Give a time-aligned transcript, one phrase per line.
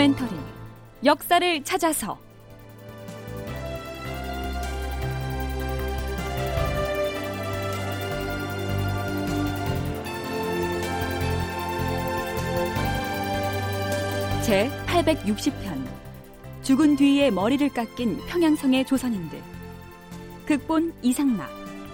[0.00, 0.30] 다큐멘터리
[1.04, 2.18] 역사를 찾아서.
[14.42, 15.86] 제 860편
[16.62, 19.38] 죽은 뒤에 머리를 깎인 평양성의 조선인들.
[20.46, 21.50] 극본 이상락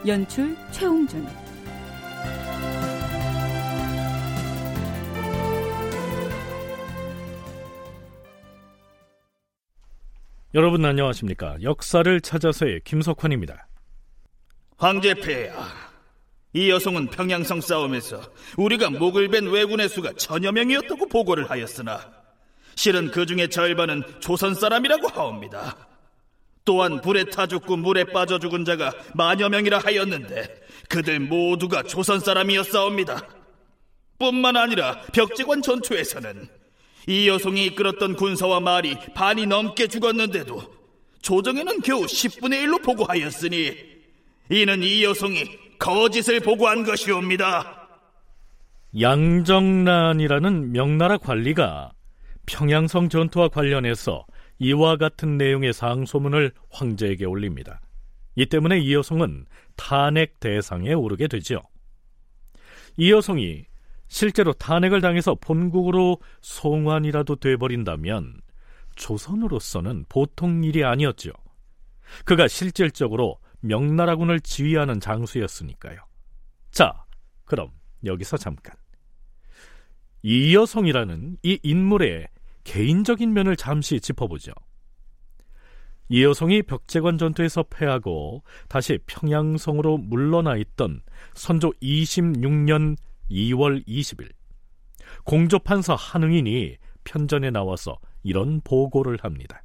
[0.06, 1.26] 연출 최홍준
[10.56, 11.58] 여러분 안녕하십니까?
[11.60, 13.68] 역사를 찾아서의 김석환입니다.
[14.78, 15.68] 황제폐하,
[16.54, 18.22] 이 여성은 평양성 싸움에서
[18.56, 22.10] 우리가 목을 벤 왜군의 수가 천여 명이었다고 보고를 하였으나
[22.74, 25.76] 실은 그 중에 절반은 조선 사람이라고 하옵니다.
[26.64, 33.28] 또한 불에 타 죽고 물에 빠져 죽은 자가 만여 명이라 하였는데 그들 모두가 조선 사람이었사옵니다.
[34.18, 36.48] 뿐만 아니라 벽제관 전투에서는
[37.06, 40.62] 이 여성이 이끌었던 군사와 말이 반이 넘게 죽었는데도
[41.22, 43.74] 조정에는 겨우 10분의 1로 보고하였으니
[44.50, 45.44] 이는 이 여성이
[45.78, 47.88] 거짓을 보고한 것이옵니다.
[48.98, 51.92] 양정란이라는 명나라 관리가
[52.46, 54.24] 평양성 전투와 관련해서
[54.58, 57.80] 이와 같은 내용의 상소문을 황제에게 올립니다.
[58.36, 61.62] 이 때문에 이 여성은 탄핵 대상에 오르게 되죠.
[62.96, 63.64] 이 여성이
[64.08, 68.40] 실제로 탄핵을 당해서 본국으로 송환이라도 돼버린다면
[68.94, 71.30] 조선으로서는 보통 일이 아니었죠.
[72.24, 75.98] 그가 실질적으로 명나라군을 지휘하는 장수였으니까요.
[76.70, 77.04] 자,
[77.44, 77.70] 그럼
[78.04, 78.76] 여기서 잠깐.
[80.22, 82.28] 이 여성이라는 이 인물의
[82.64, 84.52] 개인적인 면을 잠시 짚어보죠.
[86.08, 91.02] 이 여성이 벽제관 전투에서 패하고 다시 평양성으로 물러나 있던
[91.34, 92.96] 선조 26년
[93.30, 94.30] 2월 20일
[95.24, 99.62] 공조판사 한응인이 편전에 나와서 이런 보고를 합니다.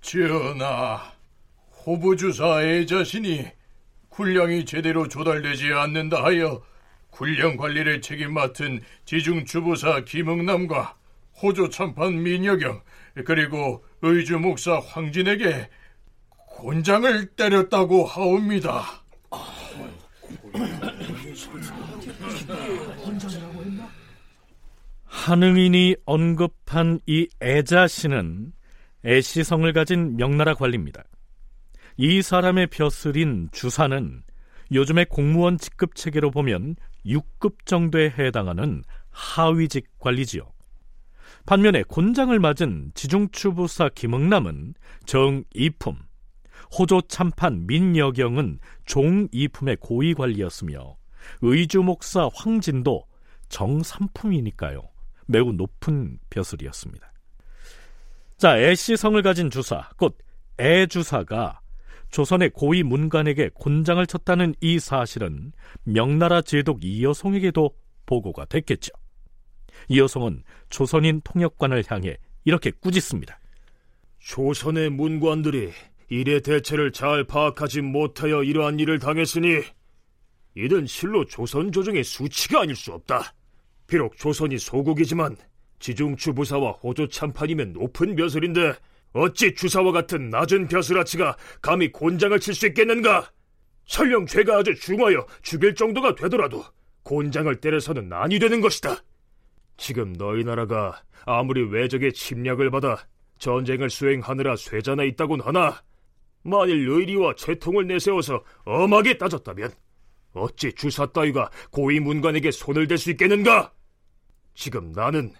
[0.00, 1.12] 전하,
[1.84, 3.46] 호부주사의 자신이
[4.08, 6.62] 군량이 제대로 조달되지 않는다 하여
[7.10, 10.96] 군량 관리를 책임 맡은 지중주부사 김흥남과
[11.42, 12.82] 호조 참판 민여경
[13.24, 15.68] 그리고 의주 목사 황진에게
[16.28, 19.02] 곤장을 때렸다고 하옵니다.
[25.04, 28.52] 한응인이 언급한 이 애자씨는
[29.04, 31.04] 애시성을 가진 명나라 관리입니다.
[31.96, 34.22] 이 사람의 벼슬인 주사는
[34.72, 40.42] 요즘의 공무원 직급 체계로 보면 6급 정도에 해당하는 하위직 관리지요.
[41.46, 44.74] 반면에 곤장을 맞은 지중추부사 김흥남은
[45.06, 45.96] 정이품,
[46.78, 50.96] 호조 참판 민여경은 종이품의 고위 관리였으며
[51.42, 53.06] 의주 목사 황진도
[53.48, 54.82] 정삼품이니까요.
[55.26, 57.12] 매우 높은 벼슬이었습니다.
[58.36, 60.16] 자, 애시성을 가진 주사, 곧
[60.60, 61.60] 애주사가
[62.10, 65.52] 조선의 고위 문관에게 곤장을 쳤다는 이 사실은
[65.84, 67.70] 명나라 제독 이여송에게도
[68.06, 68.92] 보고가 됐겠죠.
[69.88, 73.38] 이여송은 조선인 통역관을 향해 이렇게 꾸짖습니다.
[74.20, 75.72] 조선의 문관들이
[76.08, 79.62] 일의 대체를 잘 파악하지 못하여 이러한 일을 당했으니
[80.58, 83.32] 이는 실로 조선 조정의 수치가 아닐 수 없다.
[83.86, 85.36] 비록 조선이 소국이지만
[85.78, 88.74] 지중추 부사와 호조 참판이면 높은 벼슬인데
[89.12, 93.30] 어찌 주사와 같은 낮은 벼슬아치가 감히 곤장을 칠 수 있겠는가?
[93.86, 96.64] 설령 죄가 아주 중하여 죽일 정도가 되더라도
[97.04, 98.96] 곤장을 때려서는 아니 되는 것이다.
[99.76, 103.06] 지금 너희 나라가 아무리 외적의 침략을 받아
[103.38, 105.80] 전쟁을 수행하느라 쇠자나 있다곤 하나
[106.42, 109.70] 만일 의리와 채통을 내세워서 엄하게 따졌다면
[110.38, 113.72] 어찌 주사 따위가 고위 문관에게 손을 댈 수 있겠는가?
[114.54, 115.32] 지금 나는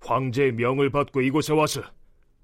[0.00, 1.82] 황제의 명을 받고 이곳에 와서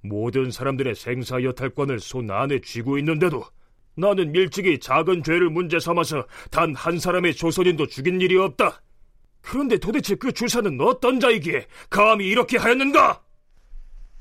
[0.03, 3.45] 모든 사람들의 생사 여탈권을 손 안에 쥐고 있는데도
[3.97, 8.83] 나는 일찍이 작은 죄를 문제 삼아서 단 한 사람의 조선인도 죽인 일이 없다.
[9.41, 13.23] 그런데 도대체 그 주사는 어떤 자이기에 감히 이렇게 하였는가?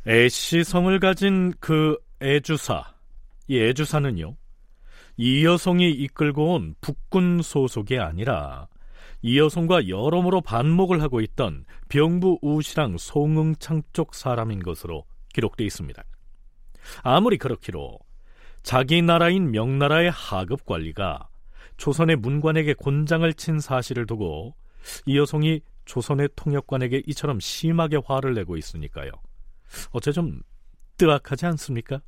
[0.08, 2.84] 애시성을 가진 그 애주사,
[3.48, 4.36] 이 애주사는요,
[5.18, 8.68] 이 여성이 이끌고 온 북군 소속이 아니라
[9.22, 16.04] 이 여성과 여러모로 반목을 하고 있던 병부 우시랑 송응창 쪽 사람인 것으로 기록되어 있습니다.
[17.02, 18.00] 아무리 그렇기로
[18.62, 21.28] 자기 나라인 명나라의 하급 관리가
[21.78, 24.56] 조선의 문관에게 곤장을 친 사실을 두고
[25.06, 29.12] 이 여성이 조선의 통역관에게 이처럼 심하게 화를 내고 있으니까요.
[29.92, 30.42] 어째 좀
[30.98, 32.02] 뜨악하지 않습니까?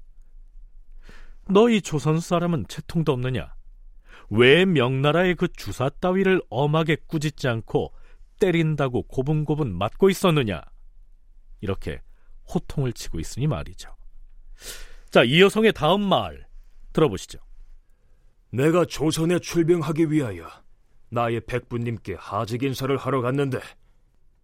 [1.50, 3.54] 너희 조선 사람은 채통도 없느냐?
[4.30, 7.94] 왜 명나라의 그 주사 따위를 엄하게 꾸짖지 않고
[8.40, 10.62] 때린다고 고분고분 맞고 있었느냐?
[11.62, 12.02] 이렇게
[12.54, 13.96] 호통을 치고 있으니 말이죠.
[15.10, 16.48] 자, 이 여성의 다음 말
[16.94, 17.40] 들어보시죠.
[18.52, 20.48] 내가 조선에 출병하기 위하여
[21.10, 23.60] 나의 백부님께 하직 인사를 하러 갔는데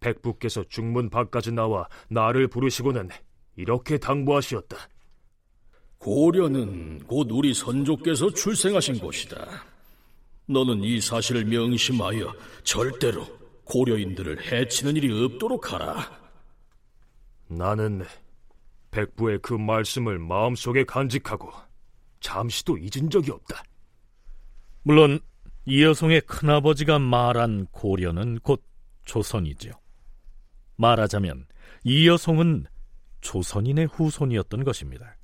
[0.00, 3.08] 백부께서 중문 밖까지 나와 나를 부르시고는
[3.56, 4.76] 이렇게 당부하시었다.
[6.04, 9.64] 고려는 곧 우리 선조께서 출생하신 곳이다.
[10.44, 12.30] 너는 이 사실을 명심하여
[12.62, 13.26] 절대로
[13.64, 16.20] 고려인들을 해치는 일이 없도록 하라.
[17.48, 18.04] 나는
[18.90, 21.50] 백부의 그 말씀을 마음속에 간직하고
[22.20, 23.62] 잠시도 잊은 적이 없다.
[24.82, 25.20] 물론
[25.64, 28.62] 이 여성의 큰아버지가 말한 고려는 곧
[29.06, 29.72] 조선이지요.
[30.76, 31.46] 말하자면
[31.84, 32.66] 이 여성은
[33.22, 35.16] 조선인의 후손이었던 것입니다.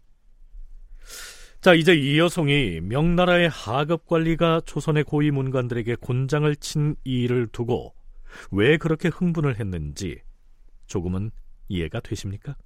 [1.60, 7.92] 자, 이제 이 여성이 명나라의 하급 관리가 조선의 고위 문관들에게 곤장을 친 일을 두고
[8.50, 10.22] 왜 그렇게 흥분을 했는지
[10.86, 11.30] 조금은
[11.68, 12.56] 이해가 되십니까?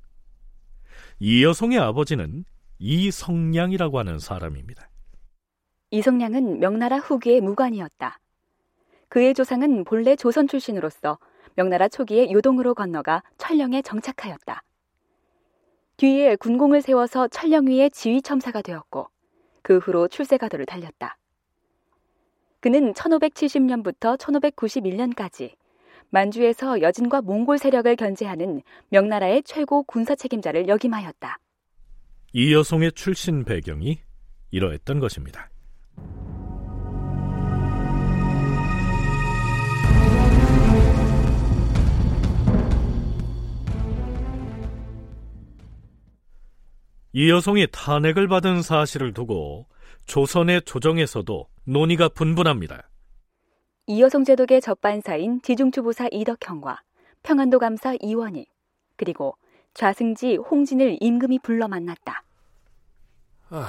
[1.19, 2.44] 이 여성의 아버지는
[2.79, 4.88] 이성량이라고 하는 사람입니다.
[5.91, 8.20] 이성량은 명나라 후기의 무관이었다.
[9.08, 11.19] 그의 조상은 본래 조선 출신으로서
[11.56, 14.62] 명나라 초기에 요동으로 건너가 철령에 정착하였다.
[15.96, 19.08] 뒤에 군공을 세워서 철령 위의 지휘 첨사가 되었고
[19.62, 21.17] 그 후로 출세가도를 달렸다.
[22.61, 25.55] 그는 1570년부터 1591년까지
[26.11, 31.38] 만주에서 여진과 몽골 세력을 견제하는 명나라의 최고 군사 책임자를 역임하였다.
[32.32, 34.00] 이 여성의 출신 배경이
[34.50, 35.50] 이러했던 것입니다.
[47.16, 49.69] 이 여성이 탄핵을 받은 사실을 두고
[50.06, 52.90] 조선의 조정에서도 논의가 분분합니다.
[53.87, 56.82] 이여성 제독의 접반사인 지중추부사 이덕형과
[57.22, 58.46] 평안도 감사 이원희
[58.96, 59.37] 그리고
[59.75, 62.25] 좌승지 홍진을 임금이 불러 만났다.
[63.50, 63.69] 아,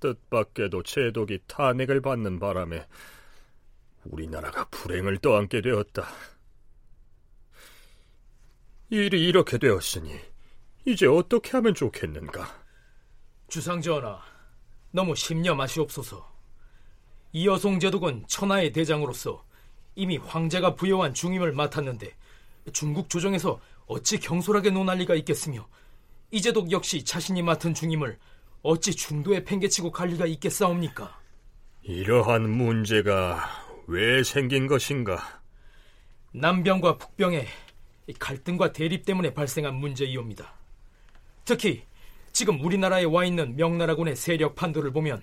[0.00, 2.86] 뜻밖에도 제독이 탄핵을 받는 바람에
[4.04, 6.04] 우리나라가 불행을 떠안게 되었다.
[8.88, 10.29] 일이 이렇게 되었으니
[10.86, 12.58] 이제 어떻게 하면 좋겠는가?
[13.48, 14.20] 주상전하,
[14.90, 16.26] 너무 심려마시옵소서.
[17.32, 19.44] 이여송 제독은 천하의 대장으로서
[19.94, 22.12] 이미 황제가 부여한 중임을 맡았는데
[22.72, 25.68] 중국 조정에서 어찌 경솔하게 논할 리가 있겠으며
[26.30, 28.18] 이 제독 역시 자신이 맡은 중임을
[28.62, 31.20] 어찌 중도에 팽개치고 갈 리가 있겠사옵니까?
[31.82, 33.48] 이러한 문제가
[33.86, 35.42] 왜 생긴 것인가?
[36.32, 37.46] 남병과 북병의
[38.18, 40.59] 갈등과 대립 때문에 발생한 문제이옵니다.
[41.44, 41.82] 특히
[42.32, 45.22] 지금 우리나라에 와 있는 명나라군의 세력 판도를 보면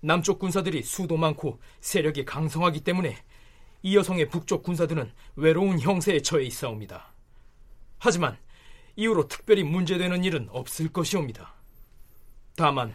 [0.00, 3.16] 남쪽 군사들이 수도 많고 세력이 강성하기 때문에
[3.82, 7.12] 이 여성의 북쪽 군사들은 외로운 형세에 처해 있사옵니다.
[7.98, 8.36] 하지만
[8.96, 11.54] 이후로 특별히 문제되는 일은 없을 것이옵니다.
[12.56, 12.94] 다만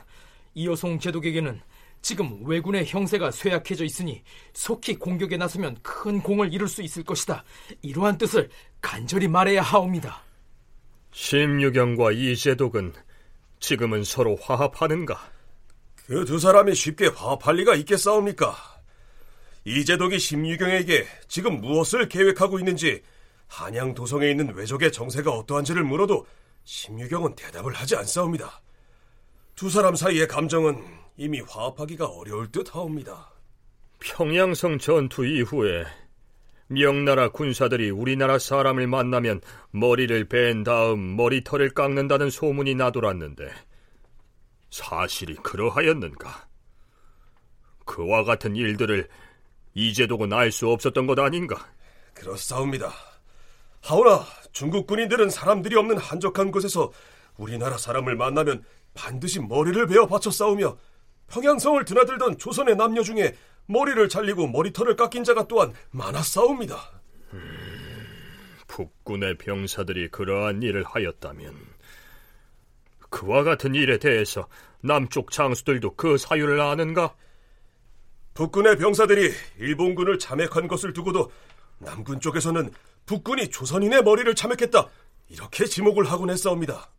[0.53, 1.61] 이 여성 제독에게는
[2.01, 4.23] 지금 왜군의 형세가 쇠약해져 있으니
[4.53, 7.43] 속히 공격에 나서면 큰 공을 이룰 수 있을 것이다.
[7.83, 8.49] 이러한 뜻을
[8.81, 10.23] 간절히 말해야 하옵니다.
[11.11, 12.93] 심유경과 이제독은
[13.59, 15.31] 지금은 서로 화합하는가?
[16.07, 18.55] 그 두 사람이 쉽게 화합할 리가 있겠사옵니까?
[19.65, 23.01] 이재덕이 심유경에게 지금 무엇을 계획하고 있는지
[23.47, 26.25] 한양 도성에 있는 외적의 정세가 어떠한지를 물어도
[26.63, 28.61] 심유경은 대답을 하지 않사옵니다.
[29.55, 30.83] 두 사람 사이의 감정은
[31.17, 33.29] 이미 화합하기가 어려울 듯 하옵니다.
[33.99, 35.85] 평양성 전투 이후에
[36.71, 43.51] 명나라 군사들이 우리나라 사람을 만나면 머리를 벤 다음 머리털을 깎는다는 소문이 나돌았는데
[44.69, 46.47] 사실이 그러하였는가?
[47.85, 49.09] 그와 같은 일들을
[49.73, 51.57] 이제독은 알 수 없었던 것 아닌가?
[52.13, 52.89] 그렇사옵니다.
[53.81, 54.23] 하오나
[54.53, 56.89] 중국 군인들은 사람들이 없는 한적한 곳에서
[57.35, 58.63] 우리나라 사람을 만나면
[58.93, 60.77] 반드시 머리를 베어 바쳐 싸우며
[61.27, 63.35] 평양성을 드나들던 조선의 남녀 중에
[63.71, 67.01] 머리를 잘리고 머리털을 깎인 자가 또한 많았사옵니다.
[67.33, 68.27] 음,
[68.67, 71.55] 북군의 병사들이 그러한 일을 하였다면
[73.09, 74.47] 그와 같은 일에 대해서
[74.81, 77.13] 남쪽 장수들도 그 사유를 아는가?
[78.33, 81.31] 북군의 병사들이 일본군을 참액한 것을 두고도
[81.79, 82.71] 남군 쪽에서는
[83.05, 84.87] 북군이 조선인의 머리를 참액했다
[85.29, 86.89] 이렇게 지목을 하곤 했사옵니다.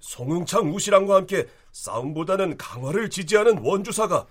[0.00, 4.26] 송응창 우시랑과 함께 싸움보다는 강화를 지지하는 원주사가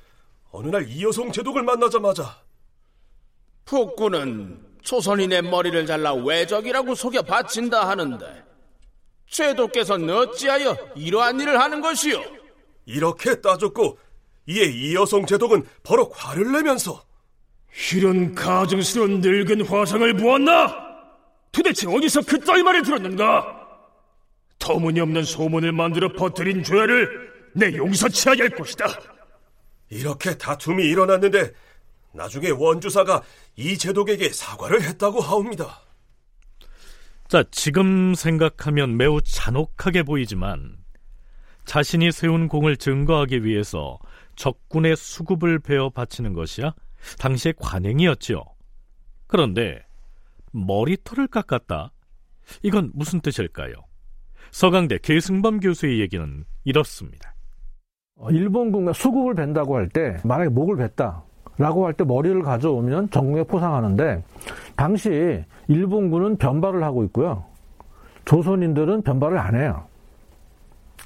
[0.51, 2.41] 어느 날 이여송 제독을 만나자마자
[3.65, 8.43] 북군은 조선인의 머리를 잘라 외적이라고 속여 바친다 하는데
[9.29, 12.23] 제도께서는 어찌하여 이러한 일을 하는 것이요?
[12.85, 13.99] 이렇게 따졌고
[14.47, 17.03] 이에 이 여성 제독은 버럭 화를 내면서
[17.93, 20.87] 이런 가증스러운 늙은 화상을 보았나?
[21.51, 23.55] 도대체 어디서 그따위 말을 들었는가?
[24.59, 28.87] 터무니없는 소문을 만들어 퍼뜨린 죄를 내 용서치 아니할 것이다.
[29.89, 31.51] 이렇게 다툼이 일어났는데
[32.13, 33.23] 나중에 원주사가
[33.55, 35.81] 이제독에게 사과를 했다고 하옵니다.
[37.27, 40.77] 자, 지금 생각하면 매우 잔혹하게 보이지만
[41.65, 43.99] 자신이 세운 공을 증거하기 위해서
[44.35, 46.73] 적군의 수급을 베어 바치는 것이야
[47.19, 48.41] 당시의 관행이었지요.
[49.27, 49.85] 그런데
[50.51, 51.91] 머리털을 깎았다?
[52.63, 53.73] 이건 무슨 뜻일까요?
[54.51, 57.35] 서강대 계승범 교수의 얘기는 이렇습니다.
[58.17, 61.21] 어, 일본군과 수국을 벤다고 할 때 만약에 목을 뱉다
[61.57, 64.23] 라고 할 때 머리를 가져오면 정국에 포상하는데
[64.75, 67.43] 당시 일본군은 변발을 하고 있고요.
[68.25, 69.83] 조선인들은 변발을 안 해요.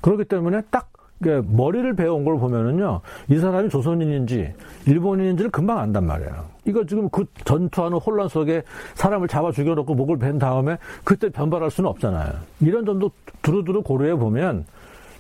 [0.02, 0.90] 그렇기 때문에 딱
[1.24, 4.54] 머리를 베어온 걸 보면은요, 이 사람이 조선인인지
[4.88, 6.46] 일본인인지를 금방 안단 말이에요.
[6.66, 8.64] 이거 지금 그 전투하는 혼란 속에
[8.96, 12.34] 사람을 잡아 죽여놓고 목을 벤 다음에 그때 변발할 수는 없잖아요.
[12.62, 13.12] 이런 점도
[13.44, 14.66] 두루두루 고려해 보면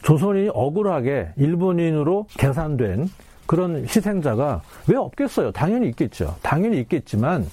[0.04, 3.10] 조선인이 억울하게 일본인으로 계산된
[3.46, 5.52] 그런 희생자가 왜 없겠어요?
[5.52, 6.36] 당연히 있겠죠.
[6.42, 7.46] 당연히 있겠지만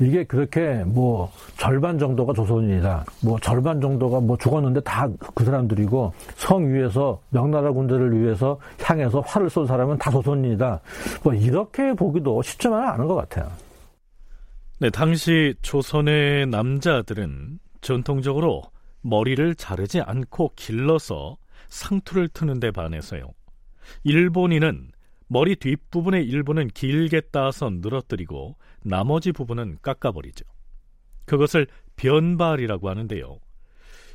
[0.00, 3.04] 이게 그렇게 뭐 절반 정도가 조선인이다.
[3.22, 9.48] 뭐 절반 정도가 뭐 죽었는데 다 그 사람들이고 성 위에서 명나라 군대를 위해서 향해서 활을
[9.50, 10.80] 쏜 사람은 다 조선인이다.
[11.22, 13.50] 뭐 이렇게 보기도 쉽지만은 않은 것 같아요.
[14.80, 18.62] 네, 당시 조선의 남자들은 전통적으로
[19.02, 21.36] 머리를 자르지 않고 길러서
[21.74, 23.32] 상투를 트는 데 반해서요.
[24.04, 24.92] 일본인은
[25.26, 30.44] 머리 뒷부분의 일부는 길게 따서 늘어뜨리고 나머지 부분은 깎아버리죠.
[31.24, 31.66] 그것을
[31.96, 33.38] 변발이라고 하는데요.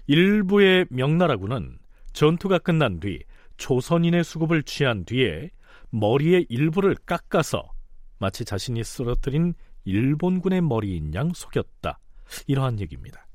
[0.07, 1.77] 일부의 명나라군은
[2.13, 3.23] 전투가 끝난 뒤
[3.57, 5.49] 조선인의 수급을 취한 뒤에
[5.89, 7.71] 머리의 일부를 깎아서
[8.19, 11.99] 마치 자신이 쓰러뜨린 일본군의 머리인 양 속였다.
[12.47, 13.28] 이러한 얘기입니다.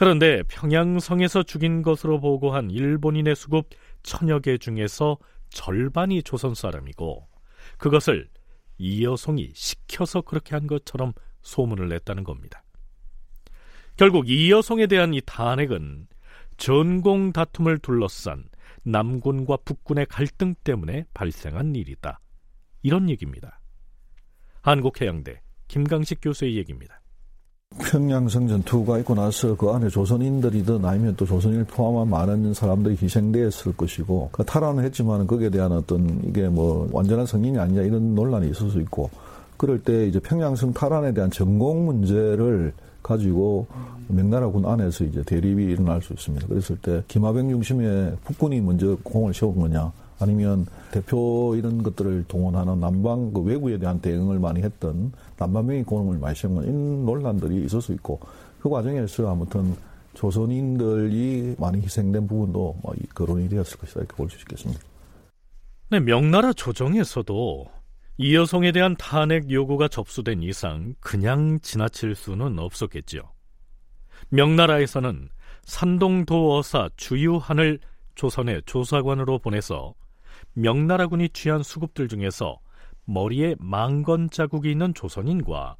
[0.00, 3.68] 그런데 평양성에서 죽인 것으로 보고한 일본인의 수급
[4.02, 5.18] 천여 개 중에서
[5.50, 7.28] 절반이 조선 사람이고
[7.76, 8.30] 그것을
[8.78, 12.64] 이여송이 시켜서 그렇게 한 것처럼 소문을 냈다는 겁니다.
[13.98, 16.06] 결국 이여송에 대한 이 탄핵은
[16.56, 18.48] 전공 다툼을 둘러싼
[18.84, 22.20] 남군과 북군의 갈등 때문에 발생한 일이다.
[22.82, 23.60] 이런 얘기입니다.
[24.62, 26.99] 한국해양대 김강식 교수의 얘기입니다.
[27.78, 33.76] 평양성 전 투가 있고 나서 그 안에 조선인들이든 아니면 또 조선인을 포함한 많은 사람들이 희생되었을
[33.76, 38.70] 것이고 그 탈환을 했지만 거기에 대한 어떤 이게 뭐 완전한 성인이 아니냐 이런 논란이 있을
[38.70, 39.08] 수 있고
[39.56, 42.72] 그럴 때 이제 평양성 탈환에 대한 전공 문제를
[43.02, 43.66] 가지고
[44.08, 46.48] 명나라군 안에서 이제 대립이 일어날 수 있습니다.
[46.48, 53.32] 그랬을 때 김하병 중심의 북군이 먼저 공을 세운 거냐 아니면 대표 이런 것들을 동원하는 남방
[53.32, 57.92] 그 외구에 대한 대응을 많이 했던 남방명이 공을 많이 세운 건 이런 논란들이 있을 수
[57.94, 58.20] 있고
[58.60, 59.74] 그 과정에서 아무튼
[60.14, 64.80] 조선인들이 많이 희생된 부분도 뭐 거론이 되었을 것이다 이렇게 볼 수 있겠습니다.
[65.90, 67.66] 네, 명나라 조정에서도
[68.18, 73.22] 이여성에 대한 탄핵 요구가 접수된 이상 그냥 지나칠 수는 없었겠지요.
[74.28, 75.30] 명나라에서는
[75.64, 77.78] 산동도어사 주유한을
[78.14, 79.94] 조선의 조사관으로 보내서
[80.54, 82.58] 명나라군이 취한 수급들 중에서
[83.04, 85.76] 머리에 망건 자국이 있는 조선인과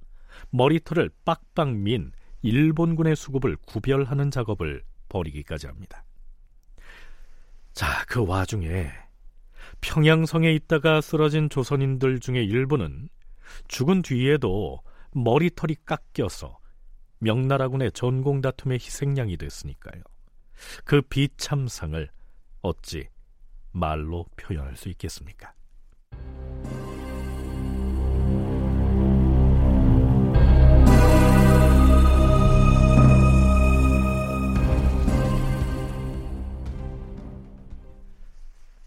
[0.51, 2.13] 머리털을 빡빡 민
[2.43, 6.05] 일본군의 수급을 구별하는 작업을 벌이기까지 합니다.
[7.73, 8.91] 자, 그 와중에
[9.81, 13.09] 평양성에 있다가 쓰러진 조선인들 중에 일부는
[13.69, 14.81] 죽은 뒤에도
[15.13, 16.59] 머리털이 깎여서
[17.19, 20.03] 명나라군의 전공 다툼의 희생양이 됐으니까요.
[20.85, 22.09] 그 비참상을
[22.63, 23.09] 어찌
[23.73, 25.53] 말로 표현할 수 있겠습니까?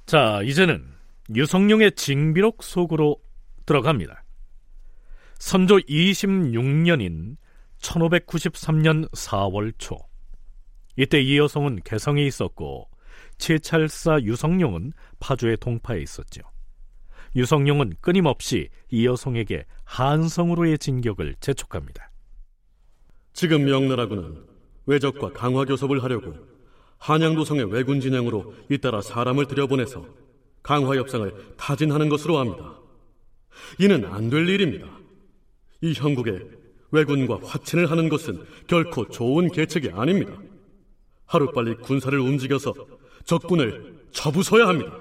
[0.05, 0.85] 자, 이제는
[1.33, 3.17] 유성룡의 징비록 속으로
[3.65, 4.23] 들어갑니다.
[5.39, 7.37] 선조 26년인
[7.79, 9.97] 1593년 4월 초
[10.95, 12.89] 이때 이 여성은 개성에 있었고
[13.47, 16.41] 채찰사 유성룡은 파주의 동파에 있었죠.
[17.35, 22.09] 유성룡은 끊임없이 이 여성에게 한성으로의 진격을 재촉합니다.
[23.33, 24.45] 지금 명나라군은
[24.85, 26.33] 외적과 강화 교섭을 하려고
[27.00, 30.05] 한양도성의 왜군 진영으로 잇따라 사람을 들여보내서
[30.62, 32.79] 강화 협상을 타진하는 것으로 합니다.
[33.77, 34.88] 이는 안 될 일입니다.
[35.81, 36.39] 이 형국에
[36.91, 40.31] 왜군과 화친을 하는 것은 결코 좋은 계책이 아닙니다.
[41.25, 44.92] 하루빨리 군사를 움직여서 적군을 쳐부숴야 합니다.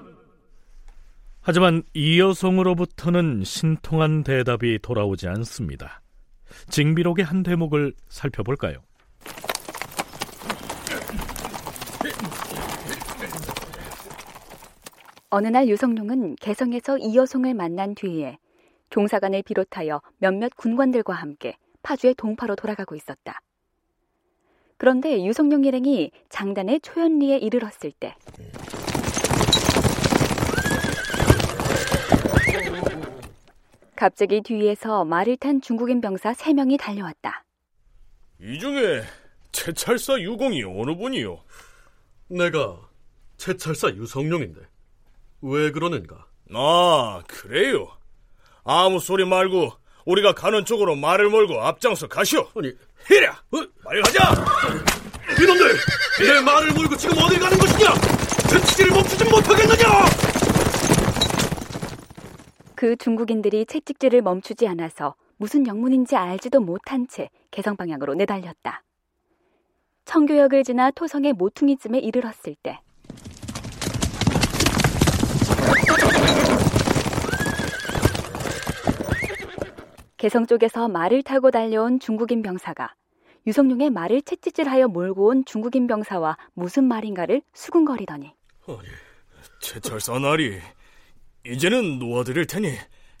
[1.41, 6.01] 하지만 이 여성으로부터는 신통한 대답이 돌아오지 않습니다.
[6.69, 8.77] 징비록의 한 대목을 살펴볼까요?
[15.29, 18.37] 어느 날 유성룡은 개성에서 이여송을 만난 뒤에
[18.91, 23.41] 종사관을 비롯하여 몇몇 군관들과 함께 파주의 동파로 돌아가고 있었다.
[24.83, 28.17] 그런데 유성룡 일행이 장단의 초연리에 이르렀을 때
[33.95, 37.45] 갑자기 뒤에서 말을 탄 중국인 병사 3명이 달려왔다.
[38.41, 39.03] 이 중에
[39.53, 41.39] 채찰사 유공이 어느 분이요?
[42.27, 42.81] 내가
[43.37, 44.59] 채찰사 유성룡인데
[45.43, 46.27] 왜 그러는가?
[46.53, 47.87] 아, 그래요?
[48.65, 49.71] 아무 소리 말고
[50.05, 52.47] 우리가 가는 쪽으로 말을 몰고 앞장서 가시오.
[52.55, 52.71] 아니,
[53.07, 53.31] 히랴!
[53.31, 53.57] 어?
[53.83, 54.45] 빨리 가자!
[55.41, 55.75] 이놈들!
[56.19, 57.93] 내 말을 몰고 지금 어딜 가는 것이냐?
[58.49, 60.05] 채찍질을 멈추지 못하겠느냐?
[62.75, 68.83] 그 중국인들이 채찍질을 멈추지 않아서 무슨 영문인지 알지도 못한 채 개성 방향으로 내달렸다.
[70.05, 72.81] 청교역을 지나 토성의 모퉁이쯤에 이르렀을 때
[80.23, 82.95] 개성 쪽에서 말을 타고 달려온 중국인 병사가
[83.45, 88.33] 유성룡의 말을 채찍질하여 몰고 온 중국인 병사와 무슨 말인가를 수군거리더니
[88.65, 88.87] 아니,
[89.59, 90.61] 채찰사 나리
[91.45, 92.69] 이제는 놓아드릴 테니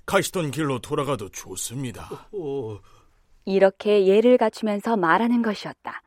[0.05, 2.07] 가시던 길로 돌아가도 좋습니다.
[2.31, 2.79] 어,
[3.43, 6.01] 이렇게 예를 갖추면서 말하는 것이었다.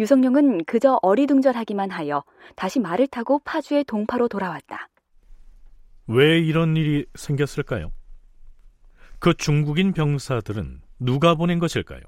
[0.00, 2.24] 유성룡은 그저 어리둥절하기만 하여
[2.56, 4.88] 다시 말을 타고 파주의 동파로 돌아왔다.
[6.08, 7.92] 왜 이런 일이 생겼을까요?
[9.18, 12.00] 그 중국인 병사들은 누가 보낸 것일까요?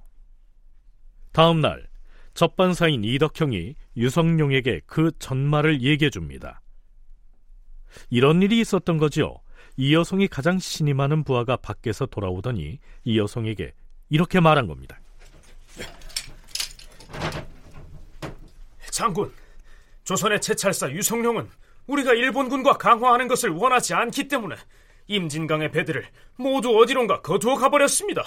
[1.32, 1.88] 다음 날
[2.34, 6.60] 접반사인 이덕형이 유성룡에게 그 전말을 얘기해 줍니다.
[8.08, 9.40] 이런 일이 있었던 거지요.
[9.76, 13.72] 이 여성이 가장 신이 많은 부하가 밖에서 돌아오더니 이 여성에게
[14.08, 15.00] 이렇게 말한 겁니다.
[18.90, 19.32] 장군,
[20.04, 21.48] 조선의 채찰사 유성룡은
[21.86, 24.56] 우리가 일본군과 강화하는 것을 원하지 않기 때문에
[25.10, 28.22] 임진강의 배들을 모두 어디론가 거두어 가버렸습니다.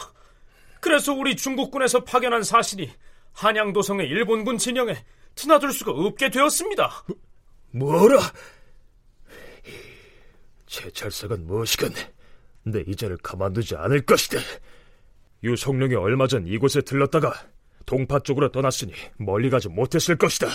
[0.82, 2.92] 그래서 우리 중국군에서 파견한 사신이
[3.32, 4.96] 한양도성의 일본군 진영에
[5.34, 7.06] 드나들 수가 없게 되었습니다.
[7.72, 8.20] 뭐라?
[10.68, 11.94] 채찰사건 무엇이건
[12.64, 14.40] 내 이자를 가만두지 않을 것이다.
[15.44, 17.34] 유성룡이 얼마 전 이곳에 들렀다가
[17.86, 20.48] 동파 쪽으로 떠났으니 멀리 가지 못했을 것이다.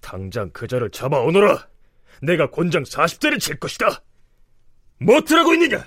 [0.00, 1.68] 당장 그자를 잡아오너라.
[2.22, 4.02] 내가 곤장 40대를 칠 것이다.
[5.00, 5.84] 못하라고 있느냐?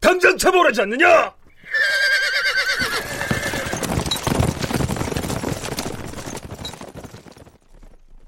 [0.00, 1.34] 당장 잡아오라지 않느냐?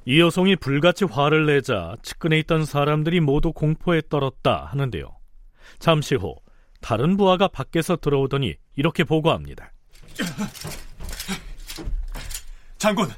[0.06, 5.16] 이 여성이 불같이 화를 내자 측근에 있던 사람들이 모두 공포에 떨었다 하는데요.
[5.78, 6.36] 잠시 후
[6.80, 9.72] 다른 부하가 밖에서 들어오더니 이렇게 보고합니다.
[12.76, 13.08] 장군,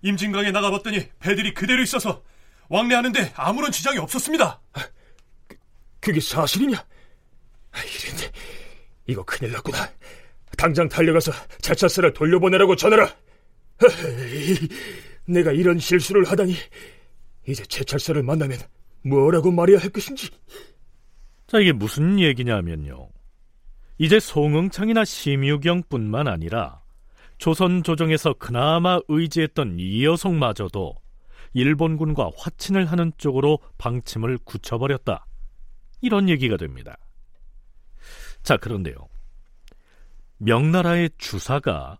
[0.00, 2.22] 임진강에 나가봤더니 배들이 그대로 있어서
[2.70, 4.60] 왕래하는데 아무런 지장이 없었습니다.
[6.02, 6.84] 그게 사실이냐?
[7.72, 8.32] 이랬네.
[9.06, 9.88] 이거 큰일 났구나.
[10.58, 13.14] 당장 달려가서 차차스를 돌려보내라고 전하라.
[15.24, 16.54] 내가 이런 실수를 하다니
[17.48, 18.58] 이제 제찰사를 만나면
[19.04, 20.28] 뭐라고 말해야 할 것인지.
[21.46, 23.08] 자 이게 무슨 얘기냐면요.
[23.98, 26.82] 이제 송응창이나 심유경뿐만 아니라
[27.38, 30.96] 조선 조정에서 그나마 의지했던 이여성마저도
[31.54, 35.26] 일본군과 화친을 하는 쪽으로 방침을 굳혀버렸다.
[36.02, 36.98] 이런 얘기가 됩니다.
[38.42, 39.08] 자, 그런데요.
[40.38, 41.96] 명나라의 주사가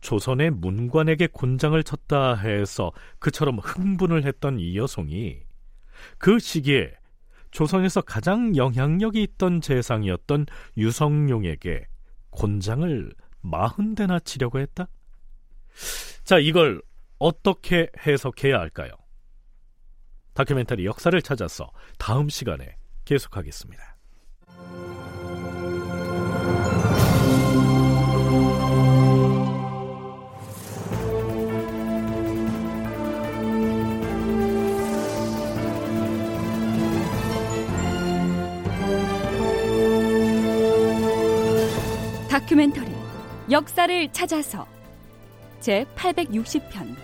[0.00, 5.40] 조선의 문관에게 곤장을 쳤다 해서 그처럼 흥분을 했던 이 여성이
[6.18, 6.92] 그 시기에
[7.52, 11.86] 조선에서 가장 영향력이 있던 재상이었던 유성룡에게
[12.30, 14.88] 곤장을 마흔 대나 치려고 했다?
[16.24, 16.82] 자, 이걸
[17.18, 18.90] 어떻게 해석해야 할까요?
[20.34, 23.94] 다큐멘터리 역사를 찾아서 다음 시간에 계속하겠습니다.
[42.28, 42.92] 다큐멘터리
[43.50, 44.66] 역사를 찾아서
[45.60, 46.94] 제 860편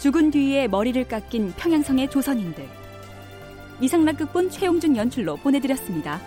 [0.00, 2.81] 죽은 뒤에 머리를 깎인 평양성의 조선인들
[3.82, 6.20] 이상락 극본 최용준 연출로 보내드렸습니다.